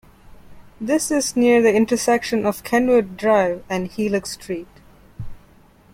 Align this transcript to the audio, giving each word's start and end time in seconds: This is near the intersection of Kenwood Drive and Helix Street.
This 0.81 1.11
is 1.11 1.35
near 1.35 1.61
the 1.61 1.71
intersection 1.75 2.43
of 2.43 2.63
Kenwood 2.63 3.17
Drive 3.17 3.63
and 3.69 3.85
Helix 3.87 4.31
Street. 4.31 4.67